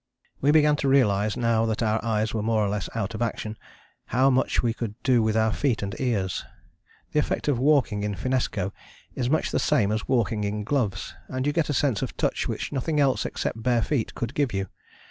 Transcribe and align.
We 0.41 0.49
began 0.49 0.75
to 0.77 0.87
realize, 0.87 1.37
now 1.37 1.67
that 1.67 1.83
our 1.83 2.03
eyes 2.03 2.33
were 2.33 2.41
more 2.41 2.65
or 2.65 2.69
less 2.69 2.89
out 2.95 3.13
of 3.13 3.21
action, 3.21 3.55
how 4.07 4.31
much 4.31 4.63
we 4.63 4.73
could 4.73 4.95
do 5.03 5.21
with 5.21 5.37
our 5.37 5.53
feet 5.53 5.83
and 5.83 5.93
ears. 6.01 6.43
The 7.11 7.19
effect 7.19 7.47
of 7.47 7.59
walking 7.59 8.01
in 8.01 8.15
finnesko 8.15 8.73
is 9.13 9.29
much 9.29 9.51
the 9.51 9.59
same 9.59 9.91
as 9.91 10.07
walking 10.07 10.43
in 10.43 10.63
gloves, 10.63 11.13
and 11.27 11.45
you 11.45 11.53
get 11.53 11.69
a 11.69 11.73
sense 11.75 12.01
of 12.01 12.17
touch 12.17 12.47
which 12.47 12.71
nothing 12.71 12.99
else 12.99 13.27
except 13.27 13.61
bare 13.61 13.83
feet 13.83 14.15
could 14.15 14.33
give 14.33 14.53
you. 14.53 14.69